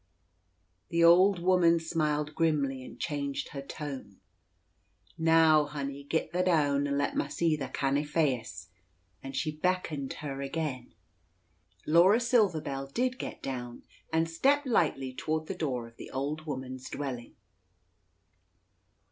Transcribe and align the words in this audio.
The 0.89 1.03
old 1.03 1.37
woman 1.37 1.79
smiled 1.79 2.33
grimly, 2.33 2.83
and 2.83 2.99
changed 2.99 3.49
her 3.49 3.61
tone. 3.61 4.19
"Now, 5.15 5.65
hunny, 5.65 6.03
git 6.05 6.33
tha 6.33 6.41
down, 6.43 6.87
and 6.87 6.97
let 6.97 7.15
ma 7.15 7.27
see 7.27 7.55
thy 7.55 7.67
canny 7.67 8.03
feyace," 8.03 8.69
and 9.21 9.35
she 9.35 9.51
beckoned 9.55 10.13
her 10.13 10.41
again. 10.41 10.95
Laura 11.85 12.19
Silver 12.19 12.61
Bell 12.61 12.87
did 12.87 13.19
get 13.19 13.43
down, 13.43 13.83
and 14.11 14.27
stepped 14.27 14.65
lightly 14.65 15.13
toward 15.13 15.45
the 15.45 15.53
door 15.53 15.85
of 15.87 15.97
the 15.97 16.09
old 16.09 16.47
woman's 16.47 16.89
dwelling. 16.89 17.35